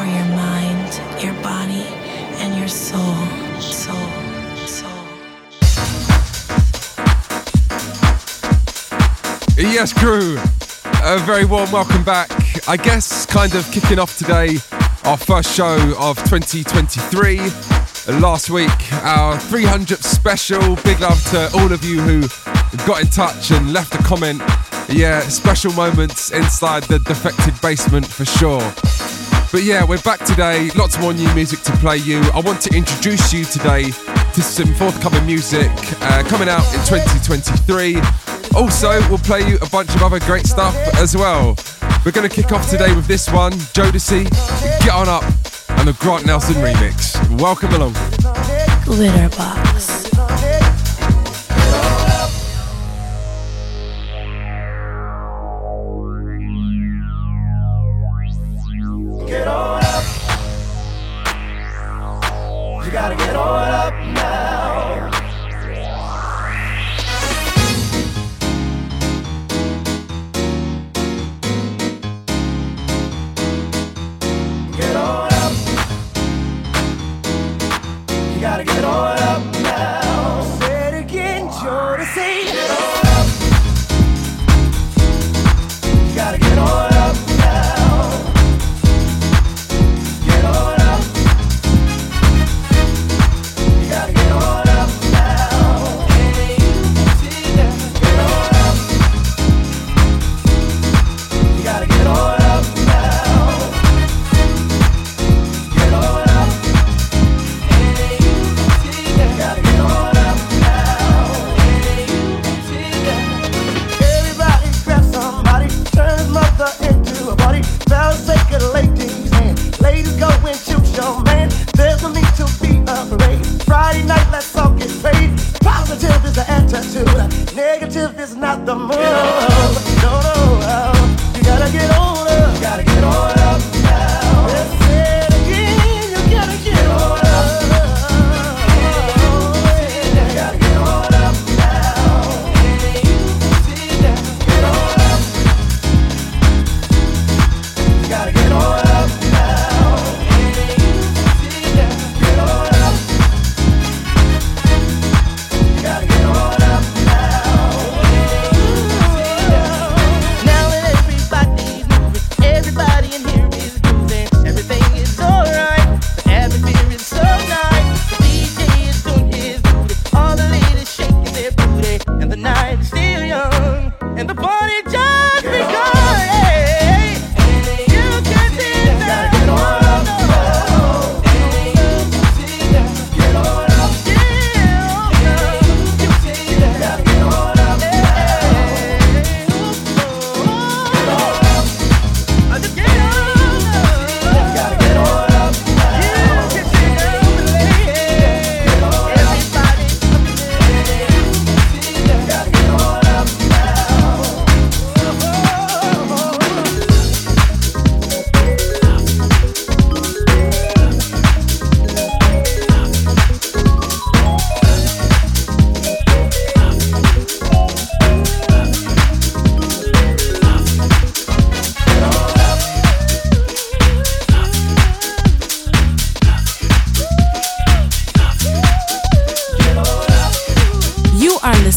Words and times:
for 0.00 0.06
your 0.06 0.24
mind, 0.24 1.22
your 1.22 1.34
body, 1.42 1.84
and 2.40 2.56
your 2.58 2.68
soul. 2.68 3.14
Soul. 3.60 3.98
Yes, 9.58 9.92
crew. 9.92 10.38
A 11.02 11.18
very 11.18 11.44
warm 11.44 11.70
welcome 11.70 12.02
back. 12.02 12.30
I 12.66 12.78
guess 12.78 13.26
kind 13.26 13.54
of 13.54 13.70
kicking 13.72 13.98
off 13.98 14.16
today 14.16 14.56
our 15.04 15.18
first 15.18 15.54
show 15.54 15.76
of 15.98 16.16
2023. 16.30 17.38
Last 18.20 18.48
week, 18.48 18.92
our 19.04 19.36
300th 19.36 20.02
special. 20.02 20.76
Big 20.76 21.00
love 21.00 21.22
to 21.30 21.50
all 21.58 21.72
of 21.72 21.84
you 21.84 22.00
who 22.00 22.20
got 22.86 23.02
in 23.02 23.08
touch 23.08 23.50
and 23.50 23.74
left 23.74 23.94
a 23.94 23.98
comment. 23.98 24.40
Yeah, 24.88 25.20
special 25.20 25.72
moments 25.74 26.32
inside 26.32 26.84
the 26.84 27.00
defected 27.00 27.60
basement 27.60 28.06
for 28.06 28.24
sure. 28.24 28.62
But 29.52 29.64
yeah, 29.64 29.82
we're 29.84 30.00
back 30.02 30.24
today. 30.24 30.70
Lots 30.76 30.96
more 31.00 31.12
new 31.12 31.32
music 31.34 31.62
to 31.62 31.72
play 31.78 31.96
you. 31.96 32.20
I 32.32 32.40
want 32.40 32.60
to 32.62 32.76
introduce 32.76 33.32
you 33.32 33.44
today 33.44 33.82
to 33.82 34.42
some 34.42 34.72
forthcoming 34.74 35.26
music 35.26 35.68
uh, 36.02 36.22
coming 36.28 36.48
out 36.48 36.62
in 36.72 36.78
2023. 36.86 37.96
Also, 38.54 38.90
we'll 39.08 39.18
play 39.18 39.40
you 39.48 39.56
a 39.60 39.68
bunch 39.70 39.92
of 39.96 40.04
other 40.04 40.20
great 40.20 40.46
stuff 40.46 40.76
as 40.98 41.16
well. 41.16 41.56
We're 42.04 42.12
going 42.12 42.28
to 42.28 42.34
kick 42.34 42.52
off 42.52 42.70
today 42.70 42.94
with 42.94 43.08
this 43.08 43.28
one, 43.32 43.52
Jodeci, 43.74 44.30
Get 44.84 44.94
On 44.94 45.08
Up, 45.08 45.24
and 45.80 45.88
the 45.88 45.96
Grant 45.98 46.26
Nelson 46.26 46.54
remix. 46.54 47.18
Welcome 47.40 47.72
along. 47.72 47.94
Glitterbox. 48.84 49.99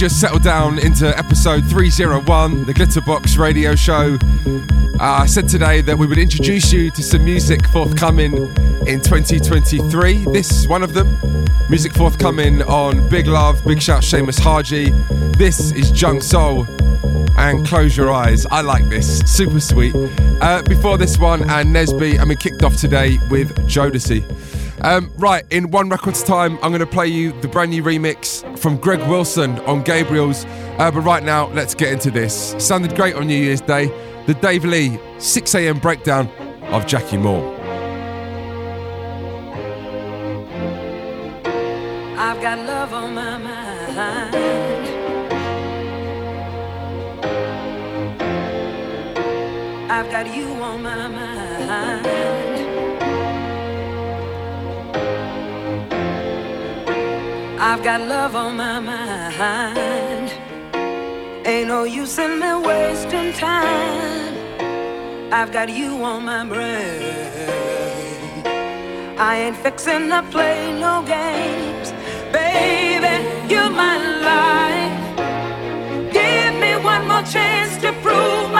Just 0.00 0.18
settled 0.18 0.42
down 0.42 0.78
into 0.78 1.06
episode 1.18 1.62
301, 1.66 2.64
the 2.64 2.72
Glitterbox 2.72 3.36
radio 3.36 3.74
show. 3.74 4.16
Uh, 4.98 5.20
I 5.20 5.26
said 5.26 5.46
today 5.46 5.82
that 5.82 5.98
we 5.98 6.06
would 6.06 6.16
introduce 6.16 6.72
you 6.72 6.90
to 6.92 7.02
some 7.02 7.22
music 7.22 7.68
forthcoming 7.68 8.34
in 8.86 9.02
2023. 9.02 10.24
This 10.32 10.50
is 10.52 10.66
one 10.66 10.82
of 10.82 10.94
them. 10.94 11.18
Music 11.68 11.92
forthcoming 11.92 12.62
on 12.62 13.10
Big 13.10 13.26
Love, 13.26 13.62
Big 13.66 13.82
Shout 13.82 14.02
Seamus 14.02 14.40
Haji. 14.40 14.88
This 15.36 15.70
is 15.72 16.00
Jung 16.00 16.22
Soul 16.22 16.66
and 17.36 17.66
Close 17.66 17.94
Your 17.94 18.10
Eyes. 18.10 18.46
I 18.46 18.62
like 18.62 18.88
this, 18.88 19.18
super 19.26 19.60
sweet. 19.60 19.94
Uh, 20.40 20.62
before 20.62 20.96
this 20.96 21.18
one 21.18 21.42
Ann 21.50 21.74
Nesby, 21.74 22.18
I 22.18 22.24
mean, 22.24 22.38
kicked 22.38 22.62
off 22.62 22.76
today 22.76 23.18
with 23.28 23.54
Jodeci. 23.68 24.24
Um, 24.82 25.12
right, 25.18 25.44
in 25.50 25.70
one 25.70 25.90
record's 25.90 26.22
time, 26.22 26.54
I'm 26.62 26.70
going 26.70 26.80
to 26.80 26.86
play 26.86 27.06
you 27.06 27.38
the 27.42 27.48
brand 27.48 27.70
new 27.70 27.82
remix 27.82 28.58
from 28.58 28.78
Greg 28.78 29.00
Wilson 29.08 29.58
on 29.60 29.84
Gabriels. 29.84 30.46
Uh, 30.78 30.90
but 30.90 31.00
right 31.00 31.22
now, 31.22 31.48
let's 31.48 31.74
get 31.74 31.92
into 31.92 32.10
this. 32.10 32.54
Sounded 32.58 32.96
great 32.96 33.14
on 33.14 33.26
New 33.26 33.36
Year's 33.36 33.60
Day. 33.60 33.88
The 34.26 34.34
Dave 34.34 34.64
Lee 34.64 34.98
6 35.18 35.54
a.m. 35.54 35.78
breakdown 35.78 36.28
of 36.72 36.86
Jackie 36.86 37.18
Moore. 37.18 37.56
I've 42.16 42.40
got 42.40 42.58
love 42.58 42.92
on 42.94 43.14
my 43.14 43.36
mind. 43.36 44.36
I've 49.90 50.10
got 50.10 50.34
you 50.34 50.46
on 50.46 50.82
my 50.82 51.08
mind. 51.08 52.39
I've 57.72 57.84
got 57.84 58.00
love 58.00 58.34
on 58.34 58.56
my 58.56 58.80
mind. 58.80 60.32
Ain't 61.46 61.68
no 61.68 61.84
use 61.84 62.18
in 62.18 62.40
me 62.40 62.52
wasting 62.66 63.32
time. 63.34 64.34
I've 65.32 65.52
got 65.52 65.68
you 65.68 66.02
on 66.02 66.24
my 66.24 66.44
brain. 66.44 67.04
I 69.16 69.36
ain't 69.42 69.56
fixing 69.56 70.08
to 70.08 70.20
play 70.32 70.72
no 70.80 71.04
games. 71.06 71.92
Baby, 72.32 73.14
you're 73.48 73.70
my 73.70 73.98
life. 74.30 76.12
Give 76.12 76.52
me 76.64 76.74
one 76.92 77.06
more 77.06 77.22
chance 77.22 77.80
to 77.82 77.92
prove 78.02 78.50
my 78.50 78.59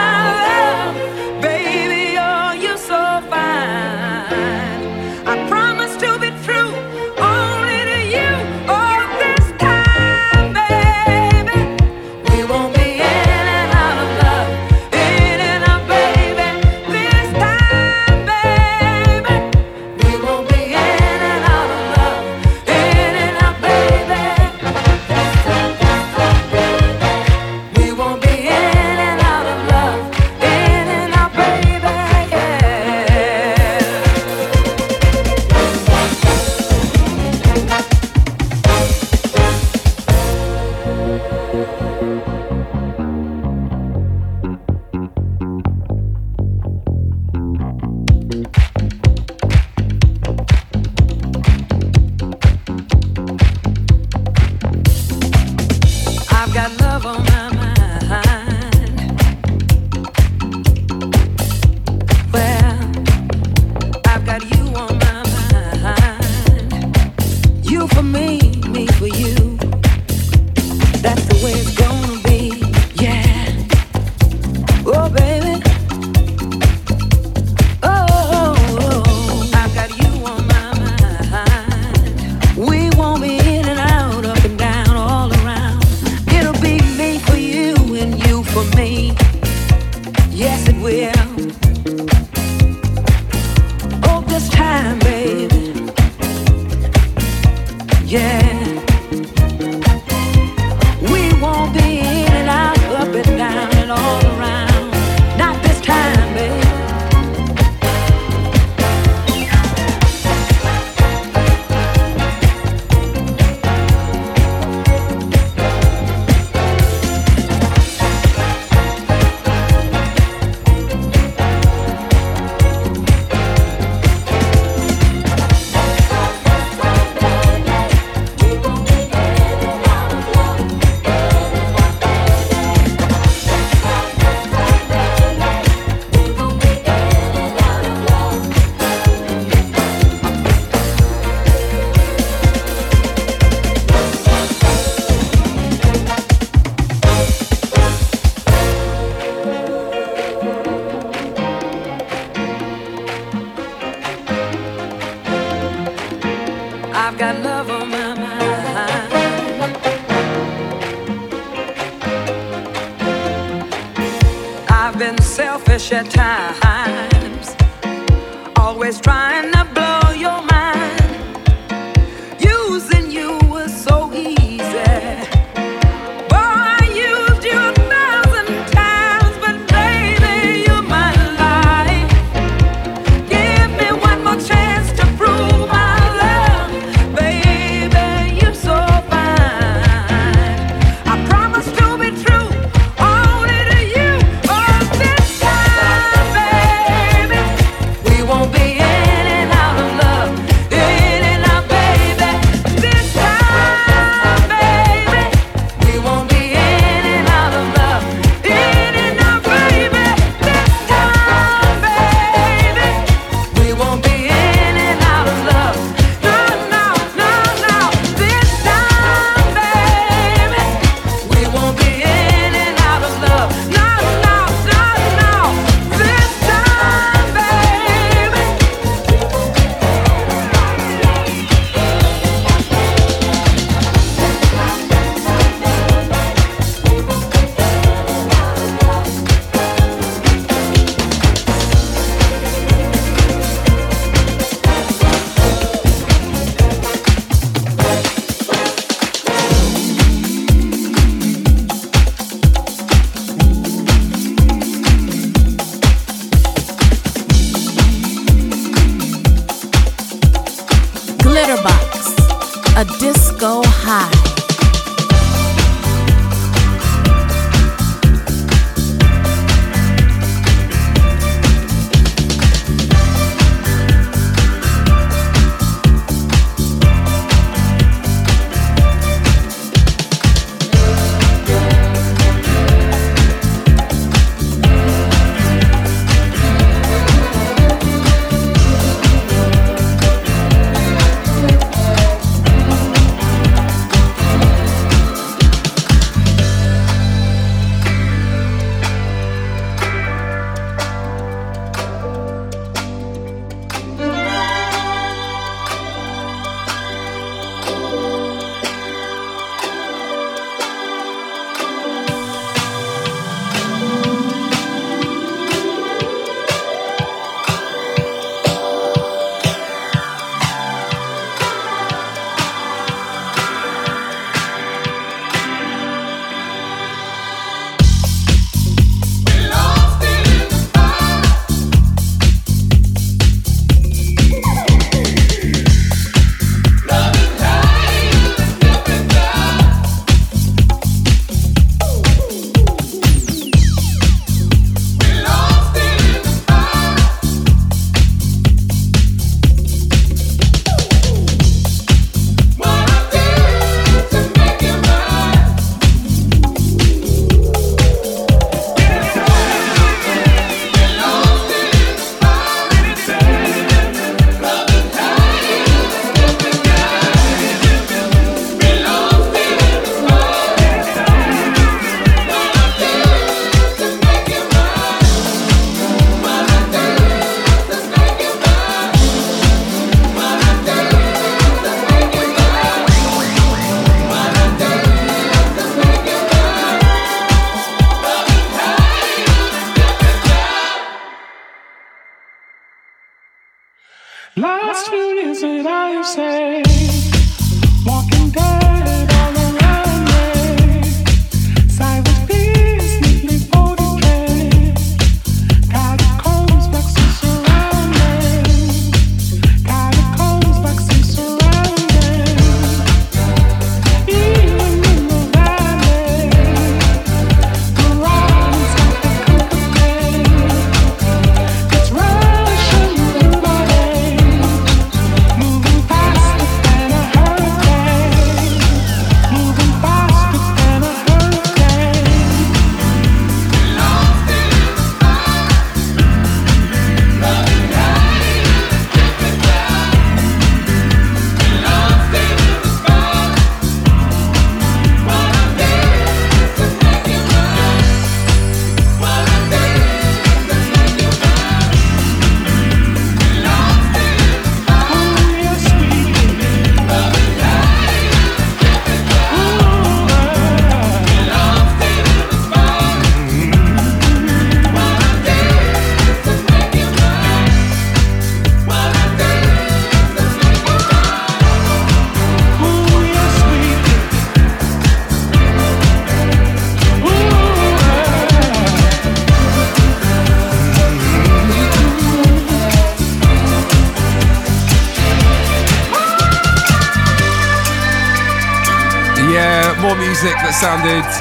trying 169.41 169.53
to 169.53 169.65
blow 169.73 170.13
your 170.13 170.43
mind. 170.43 171.00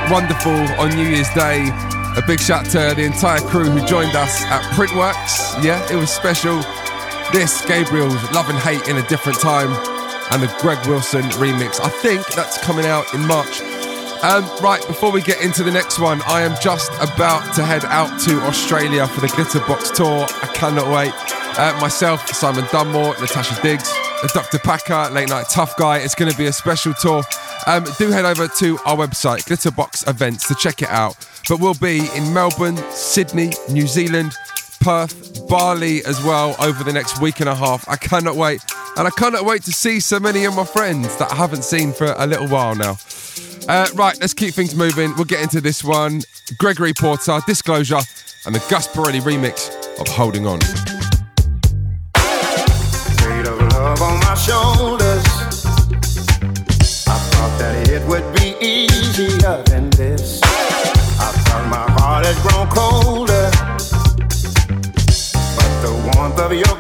Wonderful 0.09 0.51
on 0.81 0.89
New 0.95 1.07
Year's 1.07 1.29
Day. 1.35 1.69
A 2.17 2.23
big 2.25 2.39
shout 2.39 2.65
to 2.65 2.93
the 2.95 3.03
entire 3.03 3.39
crew 3.41 3.65
who 3.65 3.85
joined 3.85 4.15
us 4.15 4.41
at 4.45 4.61
Printworks. 4.73 5.63
Yeah, 5.63 5.85
it 5.91 5.95
was 5.95 6.09
special. 6.09 6.57
This, 7.31 7.61
Gabriels 7.65 8.31
Love 8.33 8.49
and 8.49 8.57
Hate 8.57 8.87
in 8.87 8.97
a 8.97 9.07
Different 9.07 9.39
Time, 9.39 9.69
and 10.31 10.41
the 10.41 10.51
Greg 10.59 10.83
Wilson 10.87 11.21
remix. 11.37 11.79
I 11.79 11.89
think 11.89 12.25
that's 12.33 12.57
coming 12.63 12.87
out 12.87 13.05
in 13.13 13.25
March. 13.27 13.61
Um, 14.23 14.49
right, 14.63 14.83
before 14.87 15.11
we 15.11 15.21
get 15.21 15.43
into 15.43 15.63
the 15.63 15.71
next 15.71 15.99
one, 15.99 16.21
I 16.23 16.41
am 16.41 16.59
just 16.59 16.91
about 16.99 17.53
to 17.55 17.63
head 17.63 17.85
out 17.85 18.19
to 18.21 18.41
Australia 18.41 19.07
for 19.07 19.21
the 19.21 19.27
Glitterbox 19.27 19.93
tour. 19.93 20.25
I 20.41 20.51
cannot 20.55 20.87
wait. 20.91 21.13
Uh, 21.59 21.77
myself, 21.79 22.27
Simon 22.29 22.65
Dunmore, 22.71 23.15
Natasha 23.19 23.61
Diggs, 23.61 23.93
Dr. 24.33 24.57
Packer, 24.57 25.13
Late 25.13 25.29
Nite 25.29 25.49
Tuff 25.49 25.77
Guy. 25.77 25.99
It's 25.99 26.15
going 26.15 26.31
to 26.31 26.37
be 26.37 26.47
a 26.47 26.53
special 26.53 26.95
tour. 26.95 27.21
Um, 27.69 27.85
do 27.99 28.09
head 28.09 28.25
over 28.25 28.47
to 28.47 28.79
our 28.79 28.97
website, 28.97 29.43
Glitterbox 29.43 30.09
Events, 30.09 30.47
to 30.47 30.55
check 30.55 30.81
it 30.81 30.89
out. 30.89 31.15
But 31.47 31.59
we'll 31.59 31.75
be 31.75 31.99
in 32.15 32.33
Melbourne, 32.33 32.77
Sydney, 32.89 33.51
New 33.69 33.85
Zealand, 33.85 34.33
Perth, 34.81 35.47
Bali 35.47 36.03
as 36.05 36.19
well 36.23 36.55
over 36.59 36.83
the 36.83 36.91
next 36.91 37.21
week 37.21 37.41
and 37.41 37.47
a 37.47 37.53
half. 37.53 37.87
I 37.87 37.95
cannot 37.95 38.35
wait. 38.35 38.59
And 38.97 39.07
I 39.07 39.11
cannot 39.11 39.45
wait 39.45 39.61
to 39.65 39.71
see 39.71 39.99
so 39.99 40.19
many 40.19 40.45
of 40.45 40.55
my 40.55 40.65
friends 40.65 41.15
that 41.17 41.31
I 41.31 41.35
haven't 41.35 41.63
seen 41.63 41.93
for 41.93 42.15
a 42.17 42.25
little 42.25 42.47
while 42.47 42.73
now. 42.73 42.97
Uh, 43.67 43.87
right, 43.93 44.19
let's 44.19 44.33
keep 44.33 44.55
things 44.55 44.73
moving. 44.73 45.13
We'll 45.15 45.25
get 45.25 45.43
into 45.43 45.61
this 45.61 45.83
one. 45.83 46.21
Gregory 46.57 46.93
Porter, 46.93 47.39
Disclosure, 47.45 48.01
and 48.47 48.55
the 48.55 48.65
Gus 48.67 48.87
Pirelli 48.87 49.21
remix 49.21 49.69
of 49.99 50.07
Holding 50.07 50.47
On. 50.47 50.88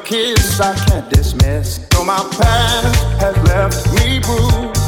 Kiss 0.09 0.59
I 0.59 0.73
can't 0.87 1.07
dismiss. 1.11 1.77
Though 1.89 2.03
my 2.03 2.17
past 2.17 2.95
has 3.21 3.37
left 3.47 3.93
me 3.93 4.19
bruised, 4.19 4.81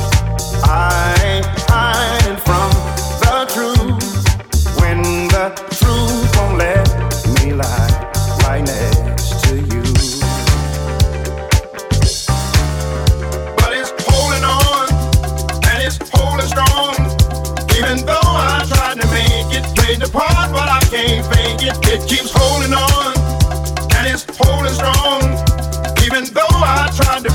I 0.65 1.15
ain't 1.23 1.45
hiding 1.69 2.37
from 2.37 2.80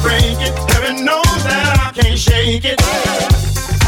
break 0.06 0.38
it, 0.38 0.54
heaven 0.70 1.04
knows 1.04 1.40
that 1.50 1.74
I 1.86 1.90
can't 1.98 2.18
shake 2.18 2.64
it. 2.64 2.80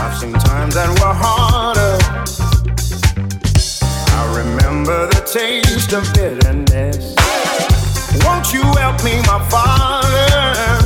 I've 0.03 0.19
seen 0.19 0.33
times 0.33 0.75
that 0.75 0.91
were 0.99 1.15
harder. 1.25 1.95
I 4.19 4.23
remember 4.41 5.07
the 5.07 5.23
taste 5.39 5.93
of 5.93 6.03
bitterness. 6.15 7.15
Won't 8.25 8.53
you 8.53 8.65
help 8.81 8.99
me, 9.05 9.15
my 9.31 9.39
father? 9.49 10.78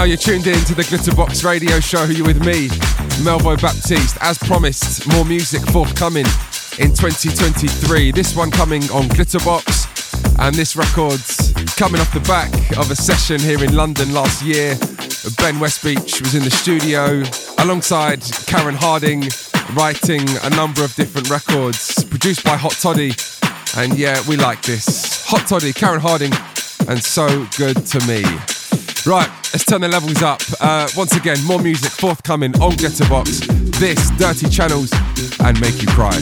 Now, 0.00 0.06
you're 0.06 0.16
tuned 0.16 0.46
in 0.46 0.58
to 0.64 0.74
the 0.74 0.82
Glitterbox 0.84 1.44
radio 1.44 1.78
show. 1.78 2.04
You're 2.04 2.24
with 2.24 2.42
me, 2.46 2.68
Melvo 3.20 3.60
Baptiste. 3.60 4.16
As 4.22 4.38
promised, 4.38 5.06
more 5.12 5.26
music 5.26 5.60
forthcoming 5.72 6.24
in 6.78 6.94
2023. 6.94 8.10
This 8.10 8.34
one 8.34 8.50
coming 8.50 8.82
on 8.84 9.10
Glitterbox, 9.10 10.38
and 10.38 10.54
this 10.54 10.74
record's 10.74 11.52
coming 11.76 12.00
off 12.00 12.14
the 12.14 12.20
back 12.20 12.50
of 12.78 12.90
a 12.90 12.96
session 12.96 13.38
here 13.38 13.62
in 13.62 13.76
London 13.76 14.14
last 14.14 14.42
year. 14.42 14.70
Ben 15.36 15.56
Westbeach 15.60 16.22
was 16.22 16.34
in 16.34 16.44
the 16.44 16.50
studio 16.50 17.22
alongside 17.62 18.22
Karen 18.46 18.76
Harding, 18.76 19.24
writing 19.74 20.24
a 20.44 20.50
number 20.56 20.82
of 20.82 20.94
different 20.94 21.28
records 21.28 22.04
produced 22.04 22.42
by 22.42 22.56
Hot 22.56 22.72
Toddy. 22.72 23.12
And 23.76 23.98
yeah, 23.98 24.22
we 24.26 24.38
like 24.38 24.62
this. 24.62 25.26
Hot 25.26 25.46
Toddy, 25.46 25.74
Karen 25.74 26.00
Harding, 26.00 26.32
and 26.88 27.04
so 27.04 27.46
good 27.58 27.84
to 27.84 27.98
me. 28.06 28.24
Right, 29.06 29.30
let's 29.52 29.64
turn 29.64 29.80
the 29.80 29.88
levels 29.88 30.22
up. 30.22 30.40
Uh, 30.60 30.88
once 30.96 31.16
again, 31.16 31.36
more 31.44 31.58
music 31.60 31.90
forthcoming 31.92 32.54
on 32.60 32.72
Glitterbox. 32.72 33.40
This, 33.78 34.10
Dirty 34.18 34.48
Channels, 34.48 34.92
and 35.40 35.60
Make 35.60 35.82
You 35.82 35.88
Cry. 35.88 36.18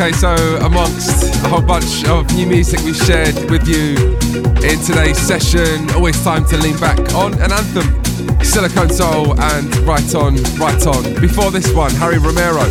Okay, 0.00 0.12
so 0.12 0.34
amongst 0.64 1.24
a 1.44 1.48
whole 1.50 1.60
bunch 1.60 2.08
of 2.08 2.26
new 2.34 2.46
music 2.46 2.80
we 2.84 2.94
shared 2.94 3.34
with 3.50 3.68
you 3.68 4.16
in 4.66 4.80
today's 4.80 5.18
session, 5.18 5.90
always 5.90 6.18
time 6.24 6.42
to 6.46 6.56
lean 6.56 6.78
back 6.80 6.98
on 7.12 7.34
an 7.34 7.52
anthem. 7.52 8.02
Silicone 8.42 8.88
Soul 8.88 9.38
and 9.38 9.76
Right 9.80 10.14
On, 10.14 10.36
Right 10.56 10.86
On. 10.86 11.20
Before 11.20 11.50
this 11.50 11.70
one, 11.74 11.90
Harry 11.96 12.16
Romero, 12.16 12.62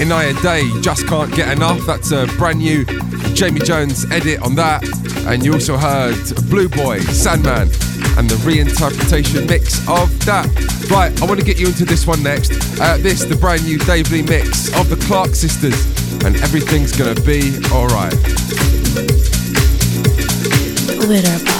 Inaya 0.00 0.40
Day, 0.42 0.70
Just 0.80 1.06
Can't 1.06 1.30
Get 1.34 1.54
Enough. 1.54 1.84
That's 1.84 2.12
a 2.12 2.26
brand 2.38 2.60
new 2.60 2.86
Jamie 3.34 3.60
Jones 3.60 4.10
edit 4.10 4.40
on 4.40 4.54
that. 4.54 4.82
And 5.26 5.44
you 5.44 5.52
also 5.52 5.76
heard 5.76 6.16
Blue 6.48 6.70
Boy, 6.70 7.00
Sandman, 7.00 7.68
and 8.16 8.30
the 8.30 8.36
reinterpretation 8.36 9.46
mix 9.46 9.86
of 9.86 10.08
that. 10.24 10.48
Right, 10.90 11.12
I 11.20 11.26
want 11.26 11.40
to 11.40 11.44
get 11.44 11.60
you 11.60 11.66
into 11.66 11.84
this 11.84 12.06
one 12.06 12.22
next. 12.22 12.52
Uh, 12.80 12.96
this, 12.96 13.22
the 13.26 13.36
brand 13.36 13.64
new 13.64 13.76
Dave 13.80 14.10
Lee 14.10 14.22
mix 14.22 14.74
of 14.80 14.88
the 14.88 14.96
Clark 14.96 15.34
Sisters 15.34 15.99
and 16.24 16.36
everything's 16.36 16.92
gonna 16.92 17.20
be 17.22 17.58
alright. 17.72 18.14
Yeah, 21.08 21.59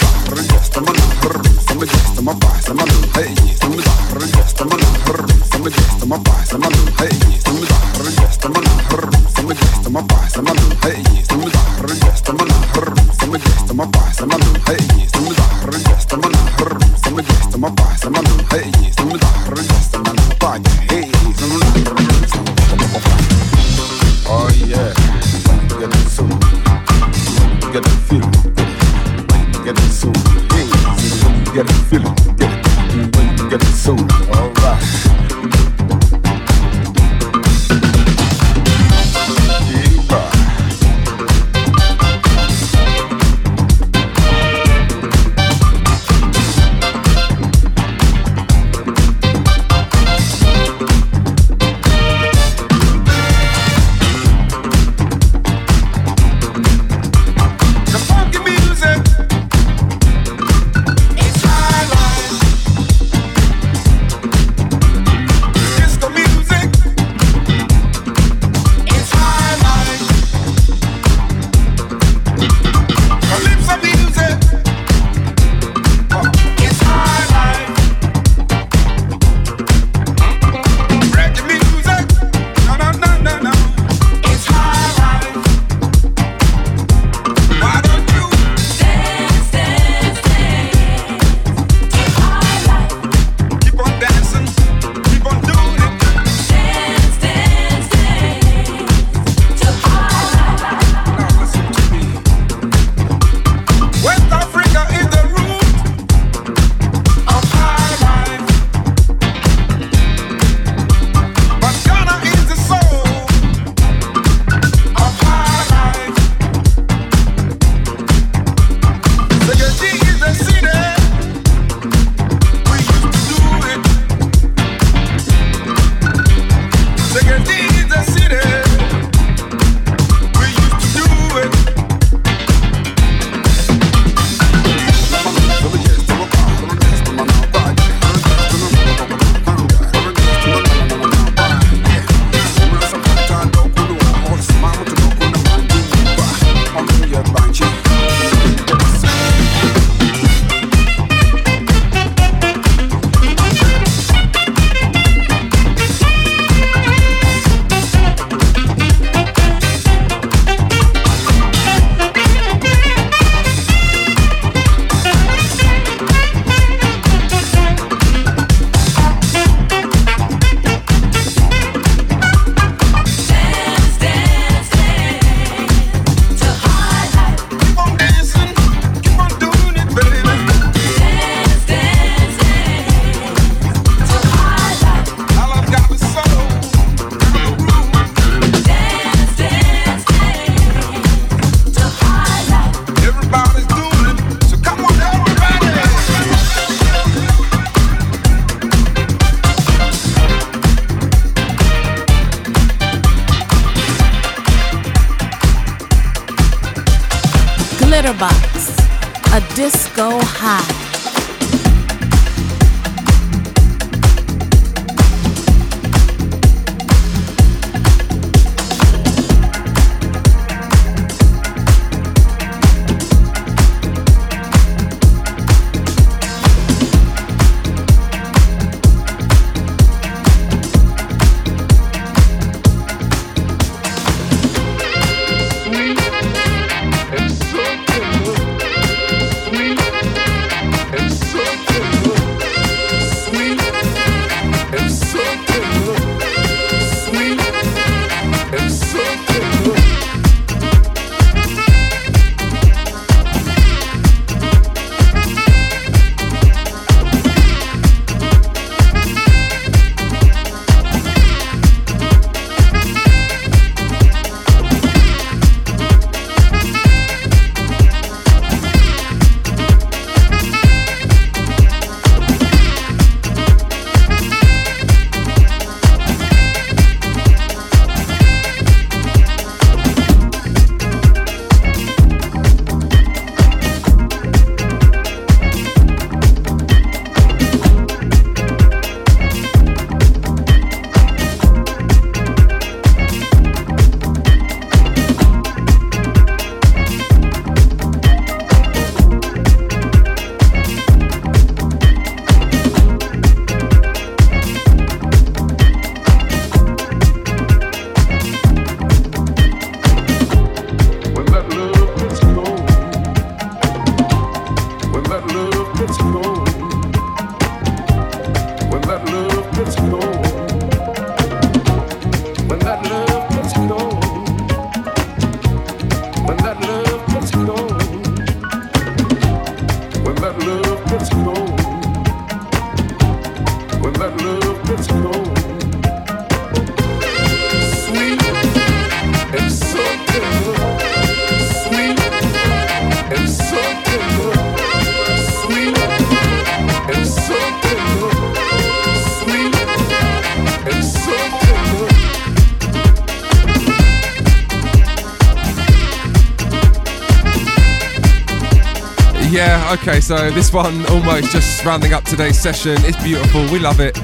okay, 359.71 360.01
so 360.01 360.29
this 360.31 360.51
one 360.51 360.85
almost 360.87 361.31
just 361.31 361.63
rounding 361.63 361.93
up 361.93 362.03
today's 362.03 362.39
session. 362.39 362.75
It's 362.79 363.01
beautiful, 363.01 363.41
we 363.51 363.59
love 363.59 363.79
it. 363.79 363.95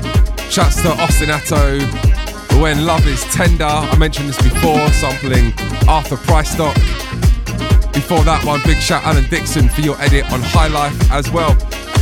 Shouts 0.49 0.82
to 0.82 0.89
Austin 0.89 1.30
Ato. 1.30 1.80
When 2.61 2.86
Love 2.86 3.05
is 3.05 3.24
Tender, 3.26 3.65
I 3.65 3.95
mentioned 3.97 4.30
this 4.30 4.41
before, 4.41 4.88
sampling 4.93 5.53
Arthur 5.88 6.18
Price 6.18 6.55
Before 7.93 8.24
that 8.24 8.41
one, 8.45 8.61
big 8.63 8.78
shout 8.78 9.03
Alan 9.03 9.26
Dixon 9.30 9.68
for 9.70 9.82
your 9.82 9.99
edit 10.01 10.32
on 10.32 10.41
High 10.41 10.68
Life 10.68 11.11
as 11.11 11.30
well. 11.32 11.51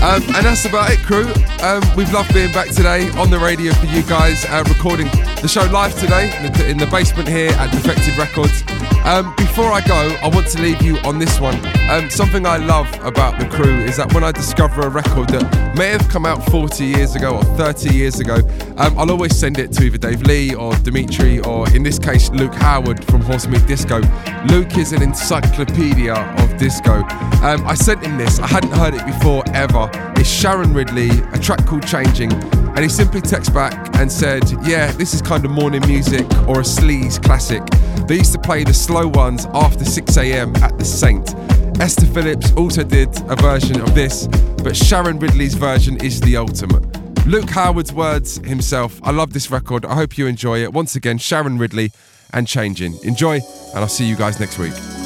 Um, 0.04 0.22
and 0.36 0.46
that's 0.46 0.66
about 0.66 0.92
it, 0.92 1.00
crew. 1.00 1.26
Um, 1.64 1.82
we've 1.96 2.12
loved 2.14 2.34
being 2.34 2.52
back 2.52 2.70
today 2.70 3.10
on 3.12 3.32
the 3.32 3.40
radio 3.40 3.74
for 3.74 3.88
you 3.88 4.04
guys, 4.04 4.46
uh, 4.46 4.64
recording 4.68 5.08
the 5.42 5.48
show 5.48 5.66
live 5.72 5.98
today 6.00 6.36
in 6.46 6.54
the, 6.54 6.70
in 6.70 6.78
the 6.78 6.88
basement 6.88 7.28
here 7.28 7.52
at 7.52 7.72
Defected 7.72 8.16
Records. 8.18 8.64
Um, 9.06 9.36
before 9.36 9.72
I 9.72 9.82
go, 9.82 10.18
I 10.24 10.30
want 10.30 10.48
to 10.48 10.62
leave 10.62 10.82
you 10.82 10.98
on 11.06 11.20
this 11.20 11.40
one. 11.40 11.56
Um, 11.92 12.10
something 12.10 12.48
I 12.48 12.58
love 12.58 12.92
about 13.06 13.40
the 13.40 13.48
crew 13.48 13.82
is 13.82 13.98
that 13.98 14.12
when 14.14 14.24
I 14.24 14.32
discover 14.32 14.82
a 14.82 14.90
record 14.90 15.30
that 15.30 15.78
may 15.78 15.90
have 15.90 16.10
come 16.10 16.26
out 16.26 16.44
40 16.50 16.84
years 16.84 17.16
ago 17.16 17.36
or 17.38 17.44
30 17.44 17.94
years 17.94 18.20
ago, 18.20 18.38
um, 18.78 18.98
I'll 18.98 19.12
always 19.12 19.38
send 19.38 19.60
it 19.60 19.72
to 19.74 19.84
either 19.84 20.00
Dave 20.00 20.24
Lee 20.24 20.56
or 20.56 20.74
Dimitri 20.78 21.40
or, 21.42 21.70
in 21.76 21.84
this 21.84 22.00
case, 22.00 22.32
Luke 22.32 22.56
Howard 22.56 23.06
from 23.06 23.22
Horse 23.22 23.46
Meat 23.46 23.68
Disco. 23.68 24.02
Luke 24.48 24.76
is 24.76 24.92
an 24.92 25.04
encyclopedia 25.04 26.16
of 26.16 26.58
disco. 26.58 27.04
Um, 27.44 27.64
I 27.68 27.76
sent 27.76 28.04
him 28.04 28.18
this, 28.18 28.40
I 28.40 28.48
hadn't 28.48 28.72
heard 28.72 28.96
it 28.96 29.06
before 29.06 29.44
ever. 29.54 29.88
It's 30.16 30.28
Sharon 30.28 30.74
Ridley, 30.74 31.12
a 31.32 31.38
track 31.38 31.64
called 31.68 31.86
Changing. 31.86 32.32
And 32.76 32.84
he 32.84 32.90
simply 32.90 33.22
texted 33.22 33.54
back 33.54 33.96
and 33.96 34.12
said, 34.12 34.44
Yeah, 34.66 34.92
this 34.92 35.14
is 35.14 35.22
kind 35.22 35.46
of 35.46 35.52
morning 35.52 35.82
music 35.88 36.26
or 36.48 36.60
a 36.60 36.64
sleaze 36.64 37.24
classic. 37.24 37.64
They 38.08 38.18
used 38.18 38.34
to 38.34 38.40
play 38.40 38.64
the 38.64 38.74
slow 38.74 39.08
ones 39.08 39.48
after 39.54 39.86
6 39.86 40.18
a.m. 40.18 40.56
at 40.58 40.78
the 40.78 40.86
Saint. 40.86 41.34
Esther 41.80 42.06
Phillips 42.06 42.52
also 42.54 42.84
did 42.84 43.10
a 43.30 43.36
version 43.38 43.82
of 43.82 43.96
this, 43.96 44.28
but 44.64 44.76
Sharon 44.76 45.20
Ridley's 45.20 45.56
version 45.56 45.98
is 46.04 46.20
the 46.22 46.38
ultimate. 46.38 46.84
Luke 47.26 47.50
Howard's 47.50 47.92
words 47.92 48.38
himself. 48.46 49.00
I 49.04 49.12
love 49.12 49.34
this 49.34 49.50
record. 49.50 49.86
I 49.86 49.96
hope 49.96 50.18
you 50.18 50.28
enjoy 50.28 50.62
it. 50.62 50.72
Once 50.74 50.96
again, 50.96 51.18
Sharon 51.18 51.58
Ridley 51.58 51.92
and 52.34 52.48
Changing. 52.48 52.98
Enjoy, 53.04 53.36
and 53.36 53.80
I'll 53.80 53.88
see 53.88 54.06
you 54.06 54.16
guys 54.16 54.40
next 54.40 54.60
week. 54.60 55.05